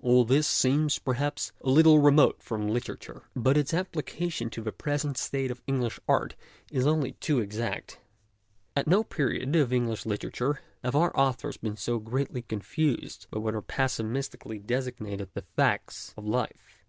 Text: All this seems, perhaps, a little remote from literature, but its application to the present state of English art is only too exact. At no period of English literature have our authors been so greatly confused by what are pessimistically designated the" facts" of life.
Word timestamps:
All 0.00 0.24
this 0.24 0.48
seems, 0.48 0.98
perhaps, 0.98 1.52
a 1.60 1.70
little 1.70 2.00
remote 2.00 2.42
from 2.42 2.66
literature, 2.66 3.28
but 3.36 3.56
its 3.56 3.72
application 3.72 4.50
to 4.50 4.60
the 4.60 4.72
present 4.72 5.16
state 5.16 5.48
of 5.48 5.62
English 5.68 6.00
art 6.08 6.34
is 6.72 6.88
only 6.88 7.12
too 7.12 7.38
exact. 7.38 8.00
At 8.74 8.88
no 8.88 9.04
period 9.04 9.54
of 9.54 9.72
English 9.72 10.04
literature 10.04 10.58
have 10.82 10.96
our 10.96 11.16
authors 11.16 11.56
been 11.56 11.76
so 11.76 12.00
greatly 12.00 12.42
confused 12.42 13.28
by 13.30 13.38
what 13.38 13.54
are 13.54 13.62
pessimistically 13.62 14.58
designated 14.58 15.28
the" 15.34 15.42
facts" 15.56 16.12
of 16.16 16.24
life. 16.26 16.82